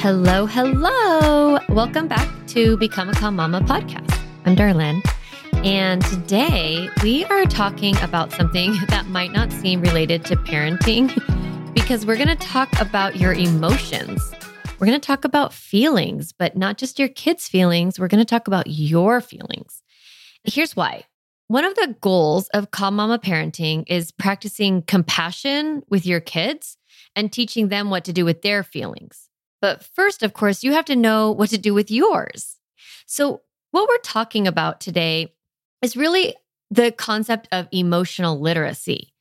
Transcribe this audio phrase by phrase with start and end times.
[0.00, 1.58] Hello, hello.
[1.68, 4.18] Welcome back to Become a Calm Mama podcast.
[4.46, 5.02] I'm Darlene.
[5.62, 11.12] And today we are talking about something that might not seem related to parenting
[11.74, 14.32] because we're going to talk about your emotions.
[14.78, 18.00] We're going to talk about feelings, but not just your kids' feelings.
[18.00, 19.82] We're going to talk about your feelings.
[20.44, 21.04] Here's why.
[21.48, 26.78] One of the goals of Calm Mama parenting is practicing compassion with your kids
[27.14, 29.26] and teaching them what to do with their feelings.
[29.60, 32.56] But first, of course, you have to know what to do with yours.
[33.06, 33.42] So,
[33.72, 35.34] what we're talking about today
[35.82, 36.34] is really
[36.70, 39.12] the concept of emotional literacy.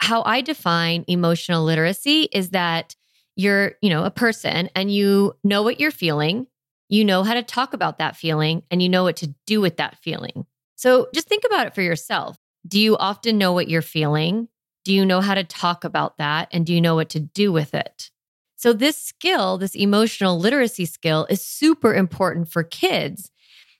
[0.00, 2.94] How I define emotional literacy is that
[3.36, 6.46] you're, you know, a person and you know what you're feeling,
[6.88, 9.76] you know how to talk about that feeling, and you know what to do with
[9.76, 10.46] that feeling.
[10.76, 12.38] So just think about it for yourself.
[12.66, 14.48] Do you often know what you're feeling?
[14.84, 16.48] Do you know how to talk about that?
[16.52, 18.10] And do you know what to do with it?
[18.58, 23.30] So, this skill, this emotional literacy skill, is super important for kids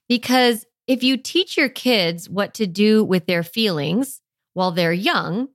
[0.09, 4.21] because if you teach your kids what to do with their feelings
[4.55, 5.49] while they're young,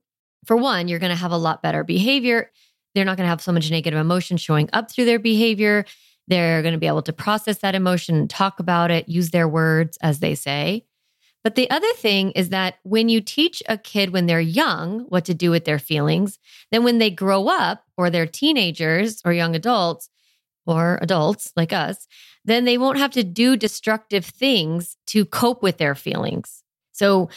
[0.44, 2.50] for one, you're going to have a lot better behavior.
[2.94, 5.86] They're not going to have so much negative emotion showing up through their behavior.
[6.28, 9.96] They're going to be able to process that emotion talk about it, use their words,
[10.02, 10.84] as they say.
[11.44, 15.26] But the other thing is that when you teach a kid when they're young what
[15.26, 16.38] to do with their feelings,
[16.72, 20.08] then when they grow up or they're teenagers or young adults
[20.66, 22.08] or adults like us,
[22.46, 26.62] then they won't have to do destructive things to cope with their feelings.
[26.92, 27.28] So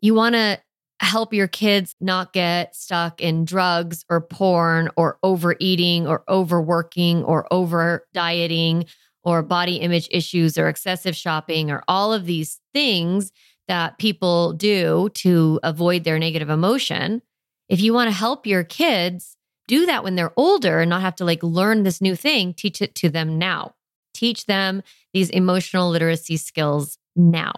[0.00, 0.58] you want to
[0.98, 7.52] help your kids not get stuck in drugs or porn or overeating or overworking or
[7.52, 8.86] over dieting
[9.24, 13.30] or body image issues or excessive shopping or all of these things
[13.68, 17.22] that people do to avoid their negative emotion,
[17.68, 19.36] if you want to help your kids
[19.68, 22.82] do that when they're older and not have to like learn this new thing, teach
[22.82, 23.74] it to them now.
[24.14, 24.82] Teach them
[25.14, 27.52] these emotional literacy skills now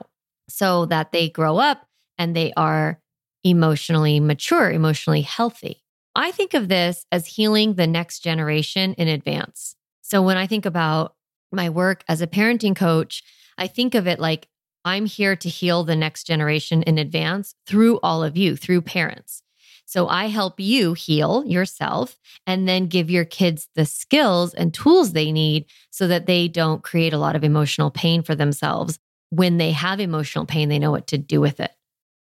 [0.48, 1.86] so that they grow up
[2.18, 3.00] and they are
[3.42, 5.82] emotionally mature, emotionally healthy.
[6.14, 9.74] I think of this as healing the next generation in advance.
[10.02, 11.14] So when I think about
[11.50, 13.22] my work as a parenting coach,
[13.58, 14.48] I think of it like
[14.84, 19.42] I'm here to heal the next generation in advance through all of you, through parents.
[19.86, 25.12] So I help you heal yourself and then give your kids the skills and tools
[25.12, 28.98] they need so that they don't create a lot of emotional pain for themselves.
[29.30, 31.70] When they have emotional pain, they know what to do with it.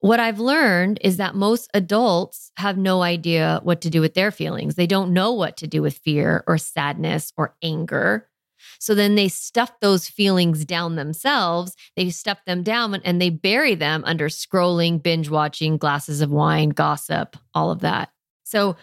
[0.00, 4.30] What I've learned is that most adults have no idea what to do with their
[4.30, 4.74] feelings.
[4.74, 8.29] They don't know what to do with fear or sadness or anger.
[8.78, 11.76] So then they stuff those feelings down themselves.
[11.96, 16.70] They stuff them down and they bury them under scrolling, binge watching, glasses of wine,
[16.70, 18.10] gossip, all of that.
[18.44, 18.76] So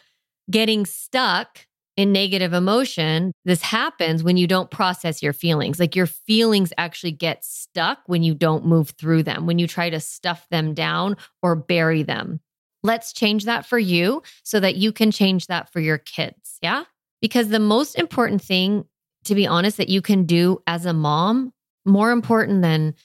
[0.50, 1.68] getting stuck
[1.98, 5.80] in negative emotion, this happens when you don't process your feelings.
[5.80, 9.90] Like your feelings actually get stuck when you don't move through them, when you try
[9.90, 12.40] to stuff them down or bury them.
[12.84, 16.60] Let's change that for you so that you can change that for your kids.
[16.62, 16.84] Yeah.
[17.20, 18.86] Because the most important thing
[19.28, 21.54] to be honest, that you can do as a mom
[21.86, 22.96] more important than,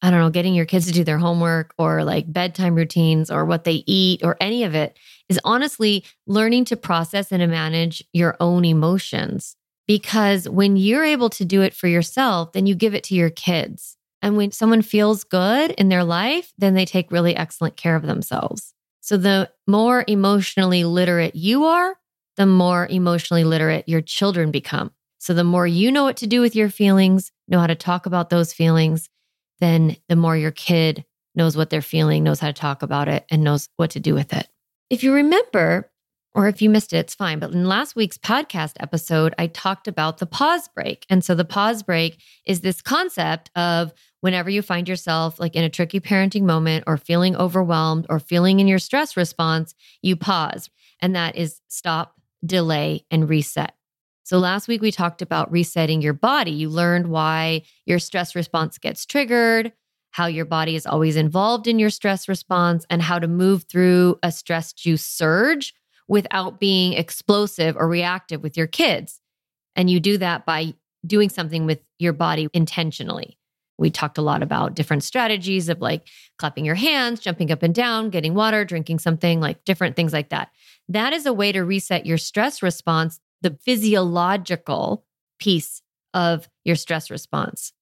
[0.00, 3.44] I don't know, getting your kids to do their homework or like bedtime routines or
[3.44, 4.98] what they eat or any of it
[5.28, 9.56] is honestly learning to process and to manage your own emotions.
[9.86, 13.30] Because when you're able to do it for yourself, then you give it to your
[13.30, 13.96] kids.
[14.22, 18.02] And when someone feels good in their life, then they take really excellent care of
[18.02, 18.72] themselves.
[19.00, 21.96] So the more emotionally literate you are,
[22.36, 24.92] the more emotionally literate your children become.
[25.22, 28.06] So the more you know what to do with your feelings, know how to talk
[28.06, 29.08] about those feelings,
[29.60, 31.04] then the more your kid
[31.36, 34.14] knows what they're feeling, knows how to talk about it, and knows what to do
[34.14, 34.48] with it.
[34.90, 35.92] If you remember,
[36.34, 37.38] or if you missed it, it's fine.
[37.38, 41.06] But in last week's podcast episode, I talked about the pause break.
[41.08, 45.62] And so the pause break is this concept of whenever you find yourself like in
[45.62, 49.72] a tricky parenting moment or feeling overwhelmed or feeling in your stress response,
[50.02, 50.68] you pause.
[50.98, 53.76] And that is stop, delay, and reset.
[54.24, 56.52] So last week we talked about resetting your body.
[56.52, 59.72] You learned why your stress response gets triggered,
[60.12, 64.18] how your body is always involved in your stress response, and how to move through
[64.22, 65.74] a stress juice surge
[66.08, 69.20] without being explosive or reactive with your kids.
[69.74, 73.38] And you do that by doing something with your body intentionally.
[73.78, 76.06] We talked a lot about different strategies of like
[76.38, 80.28] clapping your hands, jumping up and down, getting water, drinking something, like different things like
[80.28, 80.50] that.
[80.88, 85.04] That is a way to reset your stress response the physiological
[85.38, 85.82] piece
[86.14, 87.72] of your stress response.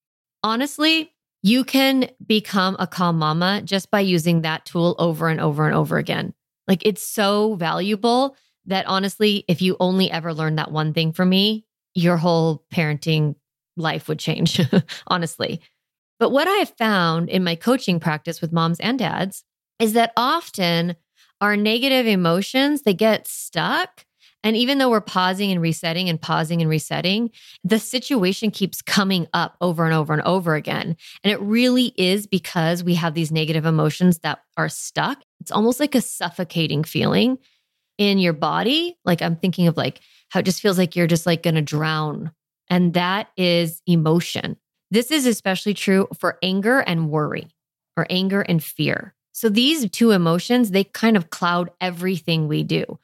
[0.43, 1.13] Honestly,
[1.43, 5.75] you can become a calm mama just by using that tool over and over and
[5.75, 6.35] over again.
[6.67, 8.37] Like it's so valuable
[8.67, 11.65] that honestly, if you only ever learn that one thing from me,
[11.95, 13.35] your whole parenting
[13.77, 14.61] life would change,
[15.07, 15.61] honestly.
[16.19, 19.43] But what I have found in my coaching practice with moms and dads
[19.79, 20.97] is that often
[21.41, 24.05] our negative emotions, they get stuck.
[24.43, 27.31] And even though we're pausing and resetting and pausing and resetting,
[27.63, 30.97] the situation keeps coming up over and over and over again.
[31.23, 35.23] And it really is because we have these negative emotions that are stuck.
[35.41, 37.39] It's almost like a suffocating feeling
[37.99, 38.97] in your body.
[39.05, 40.01] Like I'm thinking of like
[40.31, 42.31] how it just feels like you're just like going to drown.
[42.69, 44.57] And that is emotion.
[44.91, 47.49] This is especially true for anger and worry
[47.97, 49.15] or anger and fear.
[49.33, 52.99] So these two emotions, they kind of cloud everything we do.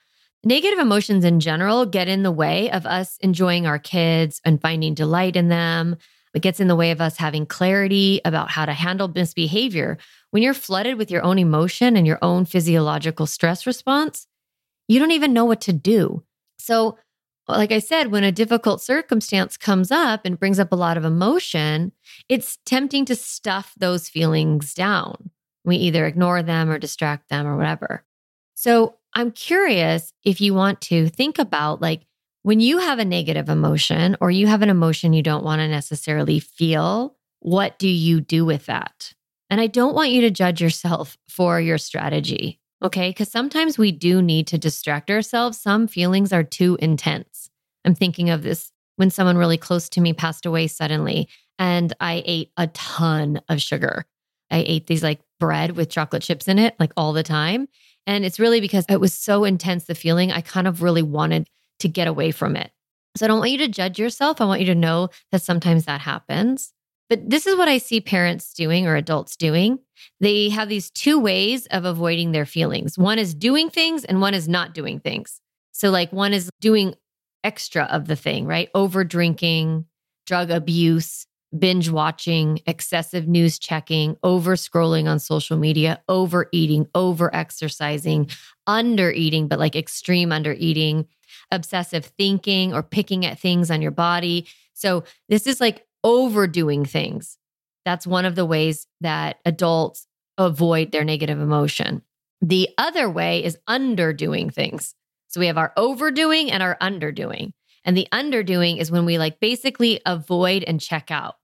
[0.47, 4.95] Negative emotions in general get in the way of us enjoying our kids and finding
[4.95, 5.97] delight in them.
[6.35, 9.99] It gets in the way of us having clarity about how to handle misbehavior.
[10.31, 14.29] When you're flooded with your own emotion and your own physiological stress response,
[14.87, 16.23] you don't even know what to do.
[16.61, 16.97] So,
[17.49, 21.05] like I said, when a difficult circumstance comes up and brings up a lot of
[21.05, 21.91] emotion,
[22.29, 25.31] it's tempting to stuff those feelings down.
[25.65, 28.05] We either ignore them or distract them or whatever.
[28.55, 32.03] So, I'm curious if you want to think about like
[32.43, 35.69] when you have a negative emotion or you have an emotion you don't want to
[35.69, 39.15] necessarily feel, what do you do with that?
[39.49, 42.61] And I don't want you to judge yourself for your strategy.
[42.85, 43.09] Okay.
[43.09, 45.59] Because sometimes we do need to distract ourselves.
[45.59, 47.49] Some feelings are too intense.
[47.87, 51.29] I'm thinking of this when someone really close to me passed away suddenly,
[51.59, 54.05] and I ate a ton of sugar.
[54.51, 57.69] I ate these like bread with chocolate chips in it, like all the time.
[58.07, 61.49] And it's really because it was so intense, the feeling, I kind of really wanted
[61.81, 62.71] to get away from it.
[63.17, 64.41] So I don't want you to judge yourself.
[64.41, 66.73] I want you to know that sometimes that happens.
[67.09, 69.79] But this is what I see parents doing or adults doing.
[70.21, 74.35] They have these two ways of avoiding their feelings one is doing things, and one
[74.35, 75.41] is not doing things.
[75.73, 76.95] So, like, one is doing
[77.45, 78.69] extra of the thing, right?
[78.75, 79.87] Over drinking,
[80.27, 81.27] drug abuse,
[81.59, 88.31] binge watching, excessive news checking, over scrolling on social media, overeating, over exercising,
[88.67, 91.07] under eating, but like extreme under eating,
[91.51, 94.47] obsessive thinking or picking at things on your body.
[94.75, 97.39] So, this is like overdoing things.
[97.85, 100.07] That's one of the ways that adults
[100.39, 102.03] avoid their negative emotion.
[102.41, 104.95] The other way is underdoing things.
[105.29, 107.53] So we have our overdoing and our underdoing.
[107.85, 111.37] And the underdoing is when we like basically avoid and check out.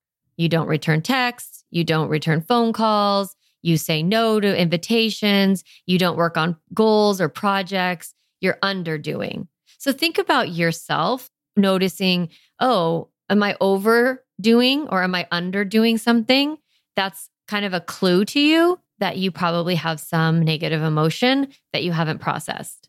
[0.42, 5.98] You don't return texts, you don't return phone calls, you say no to invitations, you
[5.98, 9.46] don't work on goals or projects, you're underdoing.
[9.78, 16.58] So think about yourself noticing, oh, am I overdoing or am I underdoing something?
[16.96, 21.84] That's kind of a clue to you that you probably have some negative emotion that
[21.84, 22.88] you haven't processed.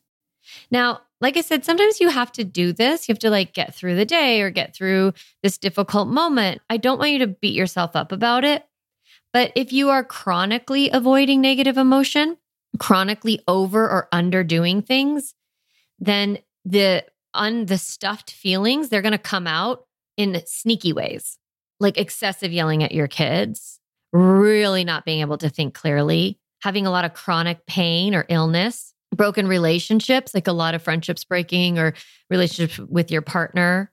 [0.71, 3.07] Now, like I said, sometimes you have to do this.
[3.07, 6.61] You have to like get through the day or get through this difficult moment.
[6.69, 8.65] I don't want you to beat yourself up about it.
[9.31, 12.37] But if you are chronically avoiding negative emotion,
[12.77, 15.33] chronically over or underdoing things,
[15.97, 19.85] then the un the stuffed feelings, they're going to come out
[20.17, 21.39] in sneaky ways
[21.79, 23.79] like excessive yelling at your kids,
[24.11, 28.92] really not being able to think clearly, having a lot of chronic pain or illness,
[29.15, 31.93] broken relationships, like a lot of friendships breaking or
[32.29, 33.91] relationships with your partner,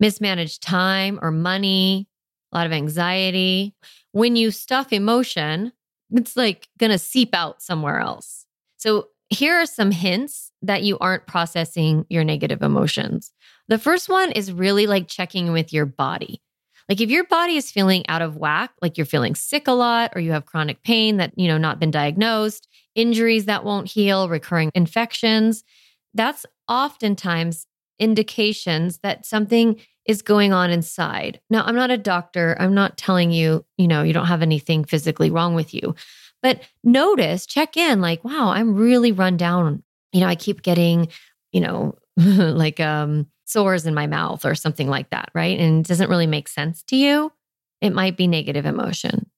[0.00, 2.08] mismanaged time or money,
[2.52, 3.74] a lot of anxiety.
[4.12, 5.72] When you stuff emotion,
[6.10, 8.46] it's like going to seep out somewhere else.
[8.76, 13.32] So, here are some hints that you aren't processing your negative emotions.
[13.68, 16.42] The first one is really like checking with your body.
[16.88, 20.12] Like if your body is feeling out of whack, like you're feeling sick a lot
[20.14, 24.28] or you have chronic pain that, you know, not been diagnosed, injuries that won't heal,
[24.28, 25.64] recurring infections,
[26.12, 27.66] that's oftentimes
[27.98, 31.40] indications that something is going on inside.
[31.48, 32.56] Now, I'm not a doctor.
[32.58, 35.94] I'm not telling you, you know, you don't have anything physically wrong with you.
[36.42, 39.82] But notice, check in like, wow, I'm really run down.
[40.12, 41.08] You know, I keep getting,
[41.52, 45.58] you know, like um sores in my mouth or something like that, right?
[45.58, 47.32] And it doesn't really make sense to you,
[47.80, 49.30] it might be negative emotion.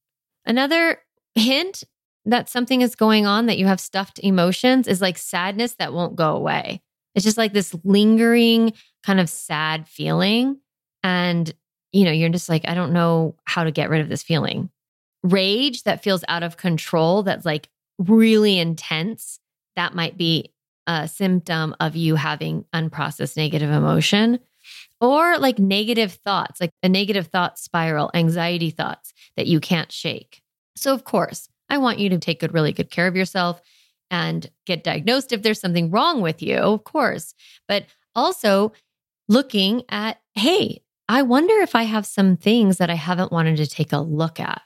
[0.45, 0.99] Another
[1.35, 1.85] hint
[2.25, 6.17] that something is going on, that you have stuffed emotions, is like sadness that won't
[6.17, 6.83] go away.
[7.15, 8.73] It's just like this lingering
[9.05, 10.59] kind of sad feeling.
[11.03, 11.53] And,
[11.93, 14.71] you know, you're just like, I don't know how to get rid of this feeling.
[15.23, 19.41] Rage that feels out of control, that's like really intense,
[19.77, 20.53] that might be
[20.87, 24.39] a symptom of you having unprocessed negative emotion
[25.01, 30.43] or like negative thoughts, like a negative thought spiral, anxiety thoughts that you can't shake.
[30.77, 33.61] So, of course, I want you to take good, really good care of yourself
[34.11, 37.35] and get diagnosed if there's something wrong with you, of course.
[37.67, 38.73] But also,
[39.29, 43.67] looking at, hey, I wonder if I have some things that I haven't wanted to
[43.67, 44.63] take a look at.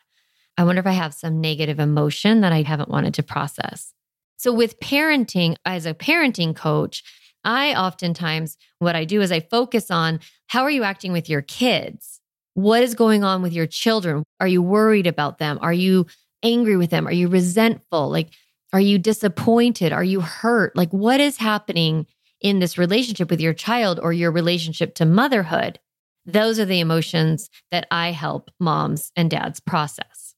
[0.57, 3.95] I wonder if I have some negative emotion that I haven't wanted to process.
[4.41, 7.05] So, with parenting, as a parenting coach,
[7.45, 11.43] I oftentimes, what I do is I focus on how are you acting with your
[11.43, 12.23] kids?
[12.55, 14.25] What is going on with your children?
[14.41, 15.59] Are you worried about them?
[15.61, 16.07] Are you
[16.43, 17.07] angry with them?
[17.07, 18.09] Are you resentful?
[18.09, 18.31] Like,
[18.73, 19.93] are you disappointed?
[19.93, 20.75] Are you hurt?
[20.75, 22.07] Like, what is happening
[22.41, 25.79] in this relationship with your child or your relationship to motherhood?
[26.25, 30.35] Those are the emotions that I help moms and dads process.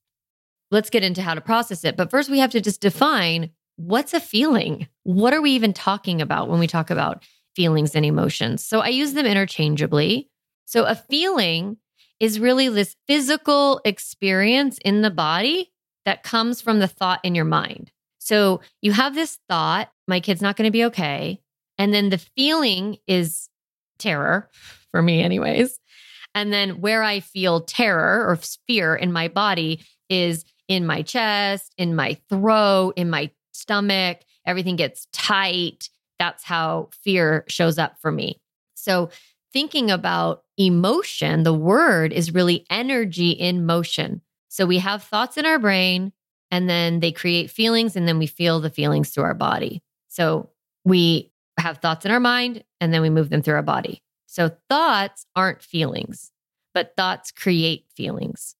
[0.72, 1.96] Let's get into how to process it.
[1.96, 4.88] But first, we have to just define what's a feeling?
[5.02, 7.24] What are we even talking about when we talk about
[7.56, 8.64] feelings and emotions?
[8.64, 10.28] So I use them interchangeably.
[10.64, 11.78] So a feeling
[12.20, 15.72] is really this physical experience in the body
[16.04, 17.90] that comes from the thought in your mind.
[18.18, 21.40] So you have this thought, my kid's not going to be okay.
[21.78, 23.48] And then the feeling is
[23.98, 24.48] terror
[24.90, 25.78] for me, anyways.
[26.34, 28.36] And then where I feel terror or
[28.66, 34.76] fear in my body is in my chest, in my throat, in my stomach, everything
[34.76, 35.88] gets tight.
[36.18, 38.40] That's how fear shows up for me.
[38.74, 39.10] So,
[39.52, 44.22] thinking about emotion, the word is really energy in motion.
[44.48, 46.12] So, we have thoughts in our brain,
[46.50, 49.82] and then they create feelings, and then we feel the feelings through our body.
[50.08, 50.50] So,
[50.84, 54.02] we have thoughts in our mind, and then we move them through our body.
[54.26, 56.30] So, thoughts aren't feelings,
[56.74, 58.56] but thoughts create feelings.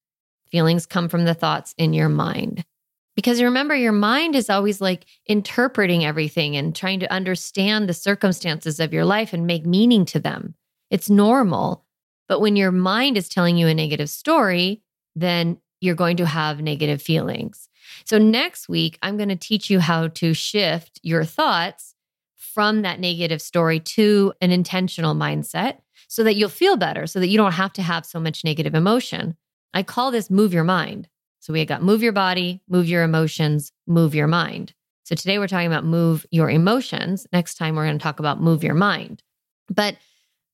[0.51, 2.65] Feelings come from the thoughts in your mind.
[3.15, 8.81] Because remember, your mind is always like interpreting everything and trying to understand the circumstances
[8.81, 10.55] of your life and make meaning to them.
[10.91, 11.85] It's normal.
[12.29, 14.83] But when your mind is telling you a negative story,
[15.15, 17.69] then you're going to have negative feelings.
[18.05, 21.95] So, next week, I'm going to teach you how to shift your thoughts
[22.37, 25.79] from that negative story to an intentional mindset
[26.09, 28.75] so that you'll feel better, so that you don't have to have so much negative
[28.75, 29.37] emotion.
[29.75, 31.09] I call this move your mind.
[31.43, 34.75] So we got move your body, move your emotions, move your mind.
[35.03, 37.27] So today we're talking about move your emotions.
[37.33, 39.25] Next time we're going to talk about move your mind.
[39.69, 39.97] But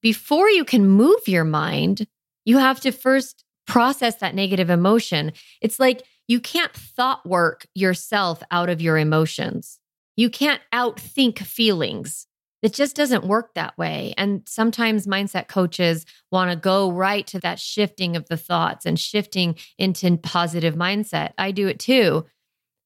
[0.00, 2.06] before you can move your mind,
[2.46, 5.32] you have to first process that negative emotion.
[5.60, 9.78] It's like you can't thought work yourself out of your emotions.
[10.16, 12.26] You can't outthink feelings.
[12.62, 14.14] It just doesn't work that way.
[14.16, 18.98] And sometimes mindset coaches want to go right to that shifting of the thoughts and
[18.98, 21.32] shifting into positive mindset.
[21.38, 22.26] I do it too.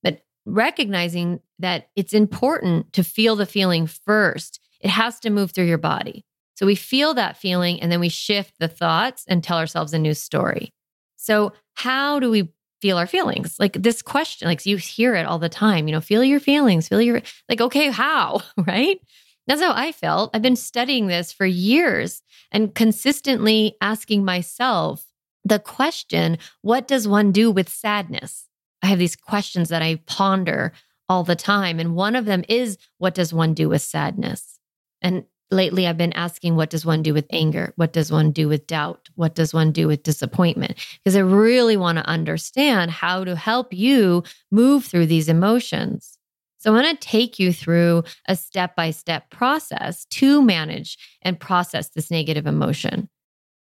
[0.02, 5.66] But recognizing that it's important to feel the feeling first, it has to move through
[5.66, 6.24] your body.
[6.54, 9.98] So we feel that feeling and then we shift the thoughts and tell ourselves a
[9.98, 10.72] new story.
[11.16, 12.52] So, how do we
[12.82, 13.56] feel our feelings?
[13.58, 16.88] Like this question, like you hear it all the time, you know, feel your feelings,
[16.88, 18.42] feel your, like, okay, how?
[18.66, 19.00] Right?
[19.46, 20.30] That's how I felt.
[20.34, 25.04] I've been studying this for years and consistently asking myself
[25.44, 28.48] the question what does one do with sadness?
[28.82, 30.72] I have these questions that I ponder
[31.08, 31.78] all the time.
[31.80, 34.58] And one of them is what does one do with sadness?
[35.00, 37.72] And lately I've been asking what does one do with anger?
[37.76, 39.10] What does one do with doubt?
[39.14, 40.78] What does one do with disappointment?
[41.04, 46.18] Because I really want to understand how to help you move through these emotions.
[46.62, 51.38] So, I want to take you through a step by step process to manage and
[51.38, 53.08] process this negative emotion.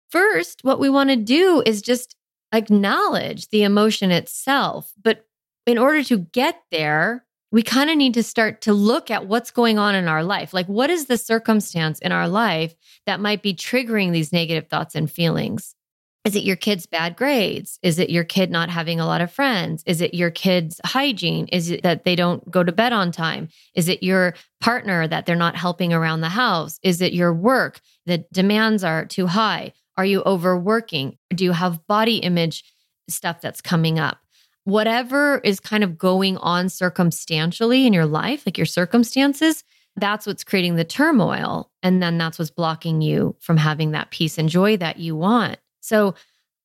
[0.09, 2.17] First, what we want to do is just
[2.51, 4.91] acknowledge the emotion itself.
[5.01, 5.25] But
[5.65, 9.49] in order to get there, we kind of need to start to look at what's
[9.49, 10.53] going on in our life.
[10.53, 12.75] Like, what is the circumstance in our life
[13.05, 15.73] that might be triggering these negative thoughts and feelings?
[16.25, 17.79] Is it your kid's bad grades?
[17.81, 19.83] Is it your kid not having a lot of friends?
[19.85, 21.47] Is it your kid's hygiene?
[21.47, 23.47] Is it that they don't go to bed on time?
[23.73, 26.77] Is it your partner that they're not helping around the house?
[26.83, 27.79] Is it your work?
[28.05, 29.71] The demands are too high.
[29.95, 31.17] Are you overworking?
[31.33, 32.65] Do you have body image
[33.07, 34.17] stuff that's coming up?
[34.65, 39.63] Whatever is kind of going on circumstantially in your life, like your circumstances,
[39.95, 41.71] that's what's creating the turmoil.
[41.81, 45.57] And then that's what's blocking you from having that peace and joy that you want.
[45.79, 46.15] So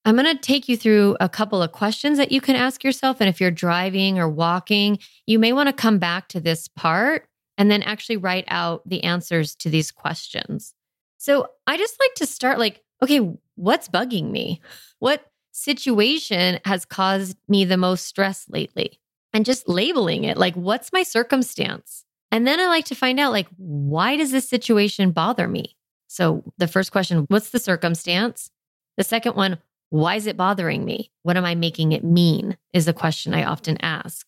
[0.05, 3.21] I'm going to take you through a couple of questions that you can ask yourself.
[3.21, 7.27] And if you're driving or walking, you may want to come back to this part
[7.57, 10.75] and then actually write out the answers to these questions.
[11.17, 13.21] So I just like to start like, okay,
[13.55, 14.61] what's bugging me?
[14.99, 19.01] What situation has caused me the most stress lately?
[19.33, 22.05] And just labeling it like, what's my circumstance?
[22.31, 25.77] And then I like to find out, like, why does this situation bother me?
[26.09, 28.51] So the first question, what's the circumstance?
[28.97, 29.59] The second one,
[29.91, 31.11] why is it bothering me?
[31.23, 32.57] What am I making it mean?
[32.73, 34.27] Is the question I often ask.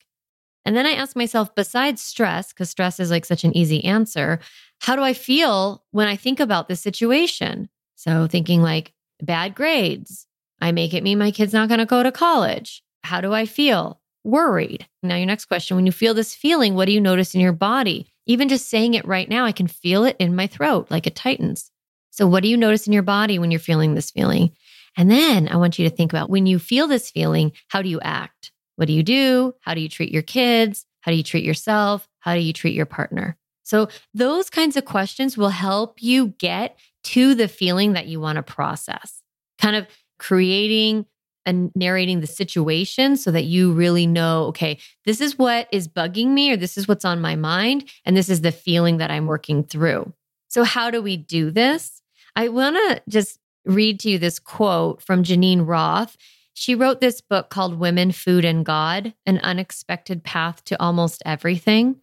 [0.65, 4.41] And then I ask myself, besides stress, because stress is like such an easy answer,
[4.81, 7.69] how do I feel when I think about this situation?
[7.95, 8.93] So thinking like
[9.23, 10.27] bad grades.
[10.61, 12.83] I make it mean my kid's not going to go to college.
[13.05, 14.01] How do I feel?
[14.25, 14.89] Worried.
[15.05, 17.53] Now, your next question when you feel this feeling, what do you notice in your
[17.53, 18.13] body?
[18.27, 21.15] Even just saying it right now, I can feel it in my throat like it
[21.15, 21.71] tightens.
[22.17, 24.53] So, what do you notice in your body when you're feeling this feeling?
[24.97, 27.91] And then I want you to think about when you feel this feeling, how do
[27.91, 28.53] you act?
[28.77, 29.55] What do you do?
[29.61, 30.87] How do you treat your kids?
[31.03, 32.09] How do you treat yourself?
[32.21, 33.37] How do you treat your partner?
[33.65, 38.37] So, those kinds of questions will help you get to the feeling that you want
[38.37, 39.21] to process,
[39.61, 39.87] kind of
[40.19, 41.05] creating
[41.45, 46.29] and narrating the situation so that you really know, okay, this is what is bugging
[46.29, 49.27] me, or this is what's on my mind, and this is the feeling that I'm
[49.27, 50.15] working through.
[50.49, 52.01] So, how do we do this?
[52.37, 56.19] I want to just read to you this quote from Geneen Roth.
[56.53, 61.97] She wrote this book called Women, Food, and God An Unexpected Path to Almost Everything.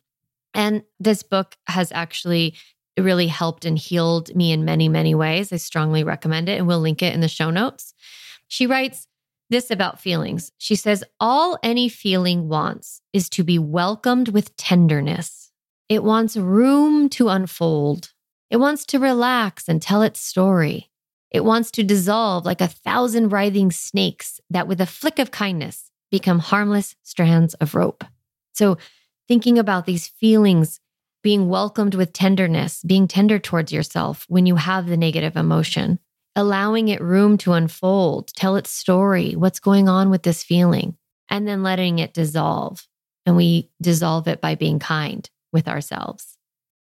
[0.56, 2.56] And this book has actually
[3.00, 5.54] really helped and healed me in many, many ways.
[5.54, 7.94] I strongly recommend it, and we'll link it in the show notes.
[8.48, 9.08] She writes
[9.52, 10.52] this about feelings.
[10.58, 15.52] She says, All any feeling wants is to be welcomed with tenderness.
[15.90, 18.14] It wants room to unfold.
[18.50, 20.92] It wants to relax and tell its story.
[21.32, 25.90] It wants to dissolve like a thousand writhing snakes that, with a flick of kindness,
[26.12, 28.04] become harmless strands of rope.
[28.54, 28.78] So,
[29.28, 30.80] thinking about these feelings
[31.24, 35.98] being welcomed with tenderness, being tender towards yourself when you have the negative emotion,
[36.36, 40.98] allowing it room to unfold, tell its story, what's going on with this feeling,
[41.30, 42.86] and then letting it dissolve.
[43.26, 46.33] And we dissolve it by being kind with ourselves.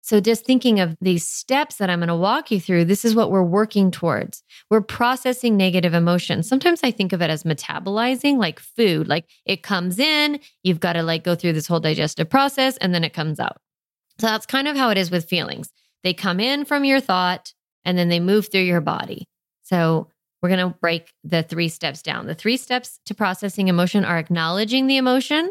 [0.06, 3.16] So, just thinking of these steps that I'm going to walk you through, this is
[3.16, 4.44] what we're working towards.
[4.70, 6.48] We're processing negative emotions.
[6.48, 10.92] Sometimes I think of it as metabolizing, like food, like it comes in, you've got
[10.92, 13.56] to like go through this whole digestive process, and then it comes out.
[14.20, 15.72] So, that's kind of how it is with feelings.
[16.04, 17.52] They come in from your thought
[17.84, 19.26] and then they move through your body.
[19.62, 22.28] So, we're going to break the three steps down.
[22.28, 25.50] The three steps to processing emotion are acknowledging the emotion,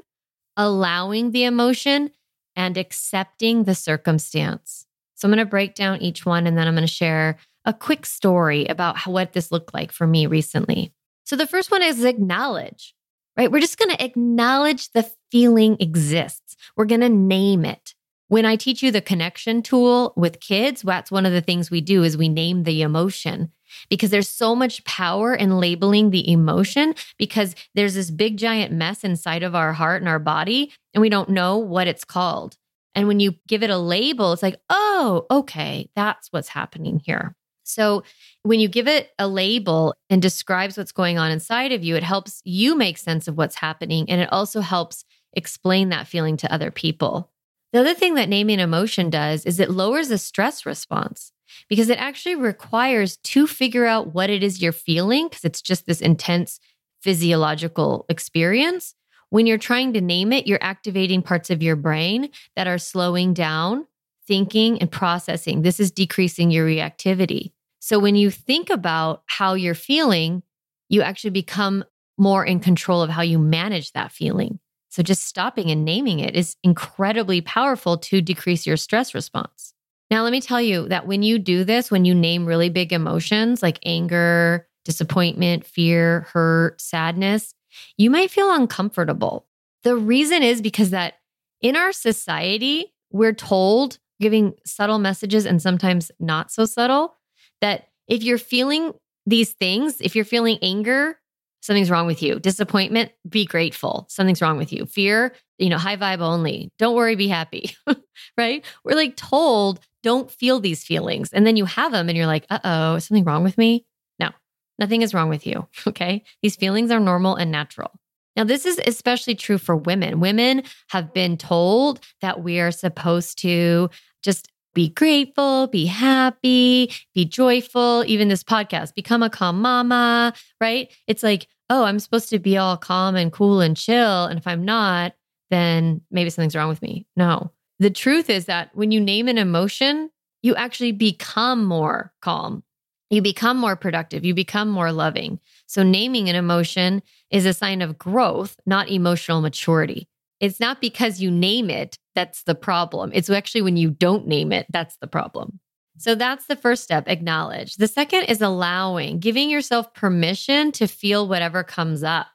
[0.56, 2.12] allowing the emotion,
[2.56, 4.86] and accepting the circumstance.
[5.16, 7.74] So I'm going to break down each one and then I'm going to share a
[7.74, 10.94] quick story about how, what this looked like for me recently.
[11.24, 12.94] So the first one is acknowledge,
[13.38, 13.52] right?
[13.52, 16.56] We're just going to acknowledge the feeling exists.
[16.76, 17.96] We're going to name it.
[18.28, 21.82] When I teach you the connection tool with kids, that's one of the things we
[21.82, 23.52] do is we name the emotion
[23.90, 29.04] because there's so much power in labeling the emotion because there's this big giant mess
[29.04, 32.58] inside of our heart and our body and we don't know what it's called.
[32.96, 37.36] And when you give it a label, it's like, oh, okay, that's what's happening here.
[37.64, 38.04] So
[38.44, 42.04] when you give it a label and describes what's going on inside of you, it
[42.04, 44.10] helps you make sense of what's happening.
[44.10, 47.32] And it also helps explain that feeling to other people.
[47.74, 51.34] The other thing that naming emotion does is it lowers the stress response
[51.70, 55.86] because it actually requires to figure out what it is you're feeling because it's just
[55.86, 56.60] this intense
[57.02, 58.96] physiological experience.
[59.30, 63.34] When you're trying to name it, you're activating parts of your brain that are slowing
[63.34, 63.86] down
[64.28, 65.62] thinking and processing.
[65.62, 67.52] This is decreasing your reactivity.
[67.80, 70.42] So when you think about how you're feeling,
[70.90, 71.86] you actually become
[72.18, 74.60] more in control of how you manage that feeling.
[74.90, 79.75] So just stopping and naming it is incredibly powerful to decrease your stress response.
[80.12, 82.94] Now, let me tell you that when you do this, when you name really big
[82.94, 87.54] emotions like anger, disappointment, fear, hurt, sadness,
[87.98, 89.48] you might feel uncomfortable.
[89.84, 91.16] The reason is because that
[91.62, 97.16] in our society, we're told, giving subtle messages and sometimes not so subtle,
[97.62, 98.94] that if you're feeling
[99.26, 101.18] these things, if you're feeling anger,
[101.62, 102.40] something's wrong with you.
[102.40, 104.06] Disappointment, be grateful.
[104.10, 104.86] Something's wrong with you.
[104.86, 106.72] Fear, you know, high vibe only.
[106.78, 107.76] Don't worry, be happy.
[108.38, 108.64] right?
[108.84, 111.34] We're like told don't feel these feelings.
[111.34, 113.88] And then you have them and you're like, uh oh, is something wrong with me?
[114.20, 114.30] No,
[114.78, 115.68] nothing is wrong with you.
[115.88, 116.24] Okay.
[116.44, 117.92] These feelings are normal and natural.
[118.36, 120.20] Now, this is especially true for women.
[120.20, 123.90] Women have been told that we are supposed to
[124.22, 128.04] just be grateful, be happy, be joyful.
[128.06, 130.94] Even this podcast, become a calm mama, right?
[131.08, 134.26] It's like, oh, I'm supposed to be all calm and cool and chill.
[134.26, 135.14] And if I'm not,
[135.50, 137.08] then maybe something's wrong with me.
[137.16, 140.10] No, the truth is that when you name an emotion,
[140.42, 142.64] you actually become more calm.
[143.10, 144.26] You become more productive.
[144.26, 145.40] You become more loving.
[145.68, 150.08] So, naming an emotion is a sign of growth, not emotional maturity.
[150.40, 153.12] It's not because you name it that's the problem.
[153.14, 155.60] It's actually when you don't name it that's the problem.
[155.98, 157.76] So, that's the first step acknowledge.
[157.76, 162.35] The second is allowing, giving yourself permission to feel whatever comes up.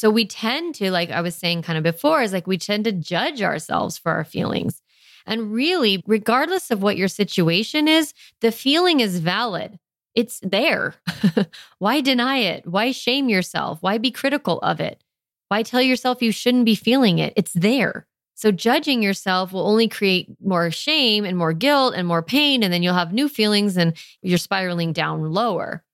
[0.00, 2.84] So we tend to, like I was saying kind of before, is like we tend
[2.84, 4.80] to judge ourselves for our feelings.
[5.26, 9.78] And really, regardless of what your situation is, the feeling is valid.
[10.14, 10.94] It's there.
[11.80, 12.66] Why deny it?
[12.66, 13.82] Why shame yourself?
[13.82, 15.04] Why be critical of it?
[15.48, 17.34] Why tell yourself you shouldn't be feeling it?
[17.36, 18.06] It's there.
[18.34, 22.62] So judging yourself will only create more shame and more guilt and more pain.
[22.62, 25.84] And then you'll have new feelings and you're spiraling down lower.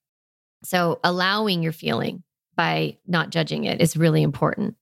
[0.63, 2.23] So allowing your feeling
[2.57, 4.75] by not judging it is really important.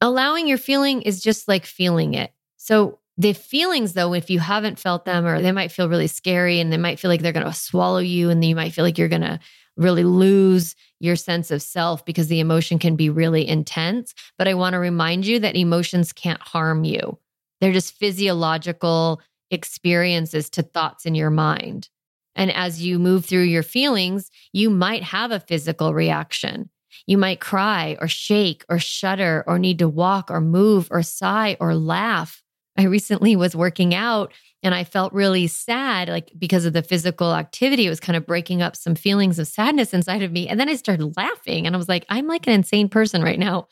[0.00, 2.32] Allowing your feeling is just like feeling it.
[2.56, 6.60] So the feelings, though, if you haven't felt them, or they might feel really scary
[6.60, 8.98] and they might feel like they're going to swallow you, and you might feel like
[8.98, 9.38] you're going to
[9.76, 14.14] really lose your sense of self because the emotion can be really intense.
[14.38, 17.18] But I want to remind you that emotions can't harm you,
[17.60, 21.88] they're just physiological experiences to thoughts in your mind.
[22.34, 26.68] And as you move through your feelings, you might have a physical reaction.
[27.06, 31.56] You might cry or shake or shudder or need to walk or move or sigh
[31.60, 32.42] or laugh.
[32.76, 37.34] I recently was working out and I felt really sad, like because of the physical
[37.34, 37.86] activity.
[37.86, 40.48] It was kind of breaking up some feelings of sadness inside of me.
[40.48, 43.38] And then I started laughing and I was like, I'm like an insane person right
[43.38, 43.68] now.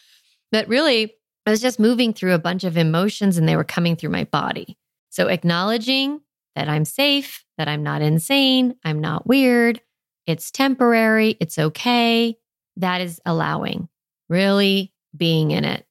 [0.53, 1.15] But really,
[1.47, 4.25] I was just moving through a bunch of emotions and they were coming through my
[4.25, 4.77] body.
[5.11, 6.21] So acknowledging
[6.55, 9.81] that I'm safe, that I'm not insane, I'm not weird,
[10.27, 12.37] it's temporary, it's okay.
[12.77, 13.89] That is allowing,
[14.29, 15.87] really being in it.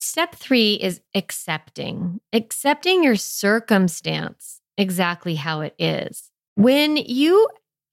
[0.00, 6.30] Step three is accepting, accepting your circumstance exactly how it is.
[6.56, 7.48] When you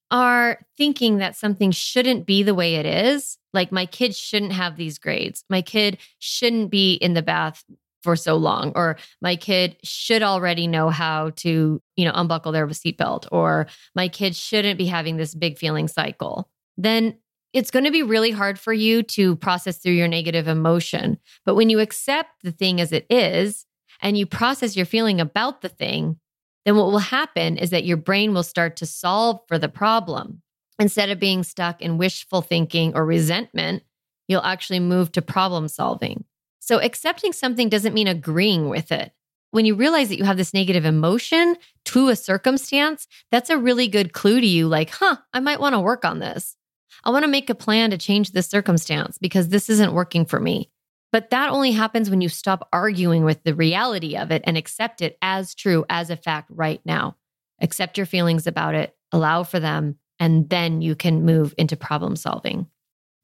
[0.10, 4.76] are thinking that something shouldn't be the way it is, like my kid shouldn't have
[4.76, 7.64] these grades, my kid shouldn't be in the bath
[8.04, 12.68] for so long, or my kid should already know how to, you know, unbuckle their
[12.68, 17.16] seatbelt, or my kid shouldn't be having this big feeling cycle, then
[17.54, 21.18] it's going to be really hard for you to process through your negative emotion.
[21.46, 23.66] But when you accept the thing as it is
[24.02, 26.18] and you process your feeling about the thing,
[26.66, 30.42] then what will happen is that your brain will start to solve for the problem.
[30.80, 33.84] Instead of being stuck in wishful thinking or resentment,
[34.28, 36.24] you'll actually move to problem solving.
[36.60, 39.12] So, accepting something doesn't mean agreeing with it.
[39.50, 43.88] When you realize that you have this negative emotion to a circumstance, that's a really
[43.88, 46.56] good clue to you like, huh, I might want to work on this.
[47.04, 50.40] I want to make a plan to change this circumstance because this isn't working for
[50.40, 50.70] me.
[51.12, 55.02] But that only happens when you stop arguing with the reality of it and accept
[55.02, 57.18] it as true, as a fact right now.
[57.62, 62.16] Accept your feelings about it, allow for them, and then you can move into problem
[62.16, 62.68] solving.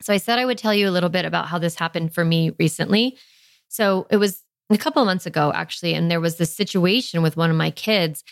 [0.02, 2.26] So I said I would tell you a little bit about how this happened for
[2.26, 3.18] me recently.
[3.70, 7.38] So it was a couple of months ago, actually, and there was this situation with
[7.38, 8.24] one of my kids.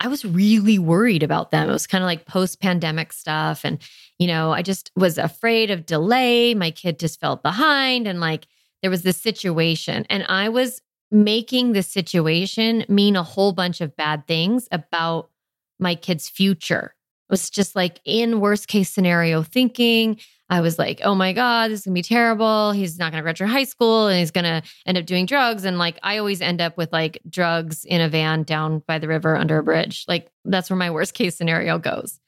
[0.00, 1.68] I was really worried about them.
[1.68, 3.64] It was kind of like post pandemic stuff.
[3.64, 3.80] And,
[4.18, 6.54] you know, I just was afraid of delay.
[6.54, 8.06] My kid just felt behind.
[8.06, 8.46] And like
[8.82, 10.04] there was this situation.
[10.10, 15.30] And I was making the situation mean a whole bunch of bad things about
[15.78, 16.94] my kid's future.
[17.28, 20.18] It was just like in worst case scenario thinking.
[20.50, 22.72] I was like, oh my God, this is gonna be terrible.
[22.72, 25.64] He's not gonna graduate high school and he's gonna end up doing drugs.
[25.64, 29.08] And like, I always end up with like drugs in a van down by the
[29.08, 30.04] river under a bridge.
[30.06, 32.20] Like, that's where my worst case scenario goes.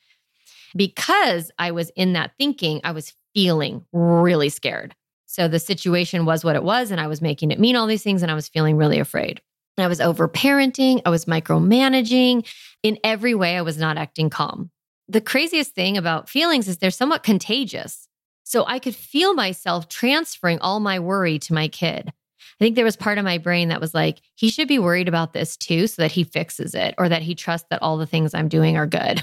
[0.74, 4.94] Because I was in that thinking, I was feeling really scared.
[5.26, 8.02] So the situation was what it was, and I was making it mean all these
[8.02, 9.42] things, and I was feeling really afraid.
[9.76, 12.46] I was overparenting, I was micromanaging.
[12.82, 14.70] In every way, I was not acting calm
[15.08, 18.08] the craziest thing about feelings is they're somewhat contagious.
[18.44, 22.08] So I could feel myself transferring all my worry to my kid.
[22.08, 25.08] I think there was part of my brain that was like, he should be worried
[25.08, 28.06] about this too, so that he fixes it or that he trusts that all the
[28.06, 29.22] things I'm doing are good.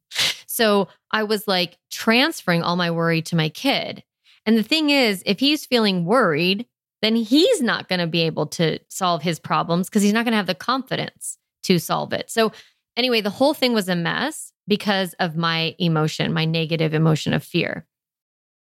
[0.46, 4.02] so I was like transferring all my worry to my kid.
[4.44, 6.66] And the thing is, if he's feeling worried,
[7.02, 10.32] then he's not going to be able to solve his problems because he's not going
[10.32, 12.30] to have the confidence to solve it.
[12.30, 12.52] So,
[12.96, 17.42] anyway, the whole thing was a mess because of my emotion, my negative emotion of
[17.42, 17.86] fear.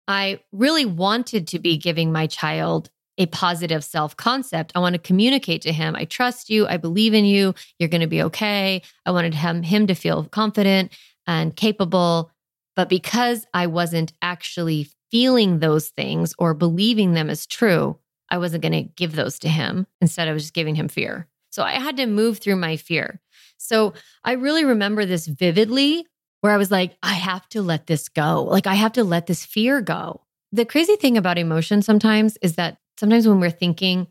[0.07, 4.71] I really wanted to be giving my child a positive self concept.
[4.75, 8.01] I want to communicate to him, I trust you, I believe in you, you're going
[8.01, 8.81] to be okay.
[9.05, 10.91] I wanted him, him to feel confident
[11.25, 12.31] and capable.
[12.75, 17.97] But because I wasn't actually feeling those things or believing them as true,
[18.29, 19.87] I wasn't going to give those to him.
[20.01, 21.27] Instead, I was just giving him fear.
[21.49, 23.19] So I had to move through my fear.
[23.57, 23.93] So
[24.23, 26.05] I really remember this vividly
[26.41, 28.43] where I was like, I have to let this go.
[28.43, 30.21] Like, I have to let this fear go.
[30.51, 34.07] The crazy thing about emotion sometimes is that sometimes when we're thinking,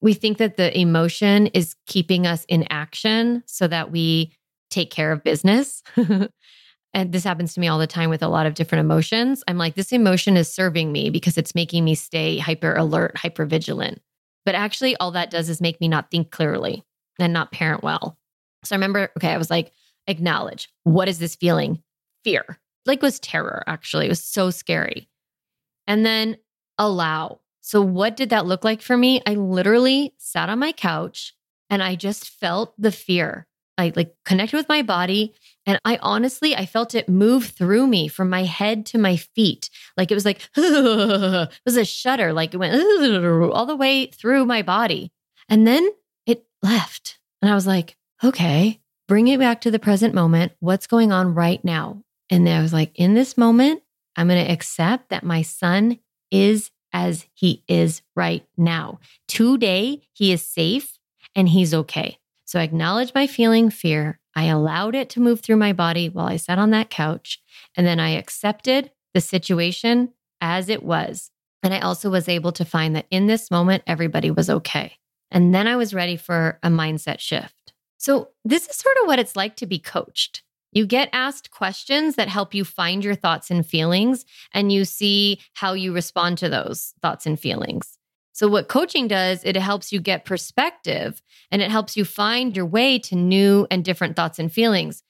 [0.00, 4.32] we think that the emotion is keeping us in action so that we
[4.70, 5.82] take care of business.
[6.94, 9.42] and this happens to me all the time with a lot of different emotions.
[9.48, 13.46] I'm like, this emotion is serving me because it's making me stay hyper alert, hyper
[13.46, 14.00] vigilant.
[14.44, 16.84] But actually, all that does is make me not think clearly
[17.18, 18.18] and not parent well.
[18.68, 19.72] So I remember, okay, I was like,
[20.06, 21.82] acknowledge what is this feeling?
[22.24, 22.58] Fear.
[22.86, 24.06] Like was terror, actually.
[24.06, 25.08] It was so scary.
[25.86, 26.36] And then
[26.78, 27.40] allow.
[27.60, 29.20] So what did that look like for me?
[29.26, 31.34] I literally sat on my couch
[31.68, 33.46] and I just felt the fear.
[33.76, 38.08] I like connected with my body and I honestly I felt it move through me
[38.08, 39.70] from my head to my feet.
[39.96, 42.74] Like it was like it was a shudder like it went
[43.52, 45.12] all the way through my body.
[45.48, 45.88] And then
[46.26, 47.18] it left.
[47.40, 50.52] And I was like, "Okay, bring it back to the present moment.
[50.60, 53.82] What's going on right now?" And then I was like, "In this moment,
[54.16, 55.98] I'm going to accept that my son
[56.30, 58.98] is as he is right now.
[59.26, 60.98] Today, he is safe
[61.34, 62.18] and he's okay.
[62.44, 64.18] So I acknowledged my feeling fear.
[64.34, 67.40] I allowed it to move through my body while I sat on that couch.
[67.76, 71.30] And then I accepted the situation as it was.
[71.62, 74.94] And I also was able to find that in this moment, everybody was okay.
[75.30, 77.54] And then I was ready for a mindset shift.
[77.98, 80.42] So, this is sort of what it's like to be coached.
[80.72, 85.40] You get asked questions that help you find your thoughts and feelings, and you see
[85.54, 87.98] how you respond to those thoughts and feelings.
[88.32, 92.66] So, what coaching does, it helps you get perspective and it helps you find your
[92.66, 95.02] way to new and different thoughts and feelings.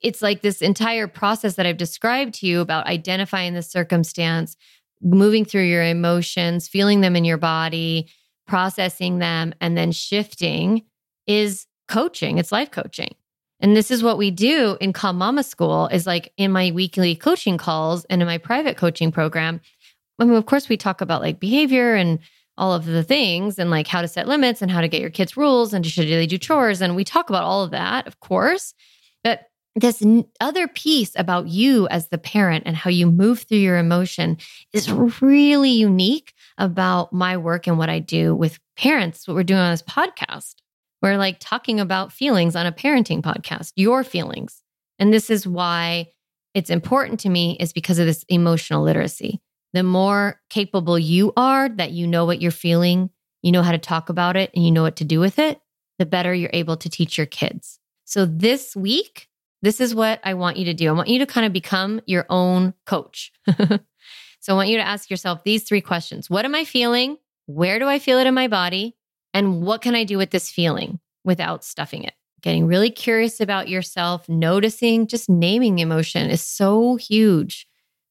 [0.00, 4.56] It's like this entire process that I've described to you about identifying the circumstance,
[5.00, 8.08] moving through your emotions, feeling them in your body,
[8.48, 10.82] processing them, and then shifting
[11.26, 12.38] is coaching.
[12.38, 13.14] It's life coaching.
[13.60, 17.16] And this is what we do in Calm Mama School is like in my weekly
[17.16, 19.60] coaching calls and in my private coaching program.
[20.18, 22.18] I mean, of course, we talk about like behavior and
[22.58, 25.10] all of the things and like how to set limits and how to get your
[25.10, 26.80] kids rules and should they do chores.
[26.80, 28.74] And we talk about all of that, of course.
[29.22, 29.42] But
[29.74, 30.02] this
[30.40, 34.38] other piece about you as the parent and how you move through your emotion
[34.72, 39.60] is really unique about my work and what I do with parents, what we're doing
[39.60, 40.54] on this podcast.
[41.02, 44.62] We're like talking about feelings on a parenting podcast, your feelings.
[44.98, 46.08] And this is why
[46.54, 49.40] it's important to me is because of this emotional literacy.
[49.74, 53.10] The more capable you are that you know what you're feeling,
[53.42, 55.60] you know how to talk about it, and you know what to do with it,
[55.98, 57.78] the better you're able to teach your kids.
[58.04, 59.28] So this week,
[59.62, 60.88] this is what I want you to do.
[60.88, 63.32] I want you to kind of become your own coach.
[63.58, 67.18] so I want you to ask yourself these three questions What am I feeling?
[67.46, 68.96] Where do I feel it in my body?
[69.36, 72.14] And what can I do with this feeling without stuffing it?
[72.40, 77.66] Getting really curious about yourself, noticing, just naming emotion is so huge.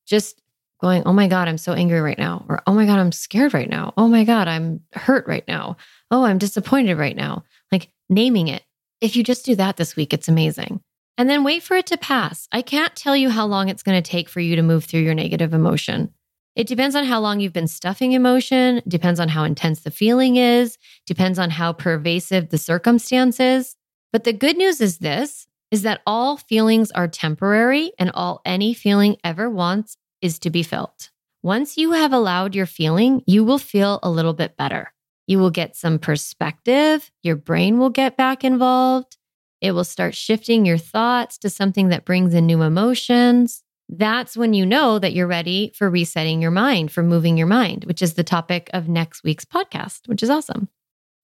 [0.05, 0.39] Just
[0.81, 2.45] going, oh my God, I'm so angry right now.
[2.47, 3.91] Or, oh my God, I'm scared right now.
[3.97, 5.77] Oh my God, I'm hurt right now.
[6.11, 7.43] Oh, I'm disappointed right now.
[7.71, 8.61] Like naming it.
[9.01, 10.79] If you just do that this week, it's amazing.
[11.17, 12.47] And then wait for it to pass.
[12.51, 15.01] I can't tell you how long it's going to take for you to move through
[15.01, 16.13] your negative emotion.
[16.55, 20.37] It depends on how long you've been stuffing emotion, depends on how intense the feeling
[20.37, 23.75] is, depends on how pervasive the circumstance is.
[24.13, 28.73] But the good news is this is that all feelings are temporary and all any
[28.73, 31.09] feeling ever wants is to be felt.
[31.43, 34.93] Once you have allowed your feeling, you will feel a little bit better.
[35.27, 39.17] You will get some perspective, your brain will get back involved.
[39.59, 44.53] It will start shifting your thoughts to something that brings in new emotions that's when
[44.53, 48.15] you know that you're ready for resetting your mind, for moving your mind, which is
[48.15, 50.69] the topic of next week's podcast, which is awesome.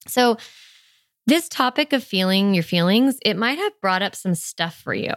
[0.07, 0.37] So,
[1.27, 5.13] this topic of feeling your feelings, it might have brought up some stuff for you.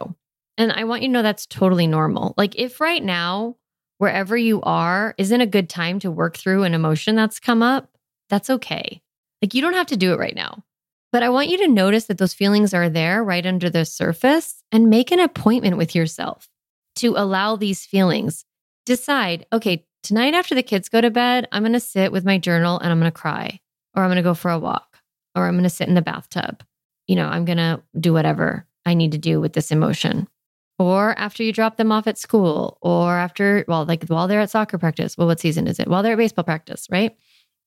[0.57, 2.33] And I want you to know that's totally normal.
[2.37, 3.57] Like, if right now,
[3.97, 7.89] wherever you are, isn't a good time to work through an emotion that's come up,
[8.29, 9.01] that's okay.
[9.41, 10.63] Like, you don't have to do it right now.
[11.11, 14.63] But I want you to notice that those feelings are there right under the surface
[14.71, 16.49] and make an appointment with yourself
[16.95, 18.45] to allow these feelings.
[18.85, 22.37] Decide, okay, tonight after the kids go to bed, I'm going to sit with my
[22.37, 23.59] journal and I'm going to cry,
[23.95, 24.99] or I'm going to go for a walk,
[25.35, 26.63] or I'm going to sit in the bathtub.
[27.07, 30.27] You know, I'm going to do whatever I need to do with this emotion.
[30.77, 34.49] Or after you drop them off at school, or after, well, like while they're at
[34.49, 35.17] soccer practice.
[35.17, 35.87] Well, what season is it?
[35.87, 37.15] While they're at baseball practice, right?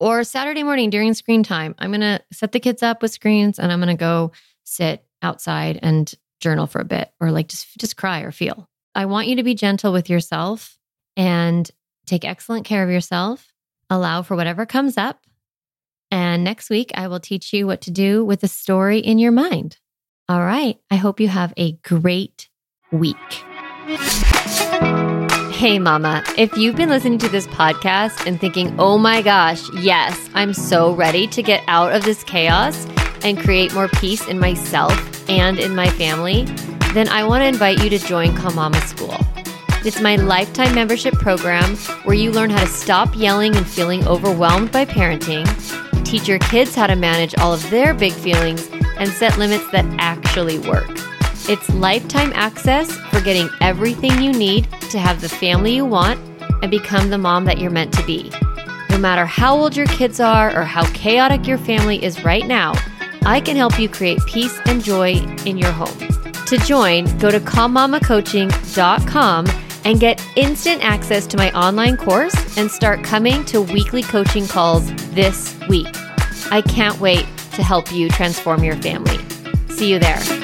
[0.01, 3.59] Or Saturday morning during screen time, I'm going to set the kids up with screens
[3.59, 4.33] and I'm going to go
[4.65, 8.69] sit outside and journal for a bit or like just just cry or feel.
[8.99, 10.77] I want you to be gentle with yourself
[11.17, 11.71] and
[12.05, 13.53] take excellent care of yourself.
[13.89, 15.21] Allow for whatever comes up.
[16.11, 19.31] And next week, I will teach you what to do with the story in your
[19.31, 19.79] mind.
[20.29, 20.79] All right.
[20.91, 22.49] I hope you have a great
[22.91, 23.15] week.
[25.55, 30.29] Hey, Mama, if you've been listening to this podcast and thinking, oh my gosh, yes,
[30.35, 32.85] I'm so ready to get out of this chaos
[33.23, 36.47] and create more peace in myself and in my family,
[36.95, 39.17] then I want to invite you to join Calm Mama School.
[39.85, 44.73] It's my lifetime membership program where you learn how to stop yelling and feeling overwhelmed
[44.73, 45.47] by parenting,
[46.05, 49.85] teach your kids how to manage all of their big feelings, and set limits that
[49.99, 50.91] actually work.
[51.49, 56.19] It's lifetime access for getting everything you need to have the family you want
[56.63, 58.33] and become the mom that you're meant to be.
[58.91, 62.75] No matter how old your kids are or how chaotic your family is right now,
[63.23, 65.13] I can help you create peace and joy
[65.47, 66.18] in your home.
[66.49, 69.47] To join, go to calmmamacoaching.com
[69.85, 74.91] and get instant access to my online course and start coming to weekly coaching calls
[75.13, 75.95] this week.
[76.51, 79.19] I can't wait to help you transform your family.
[79.69, 80.38] See you there.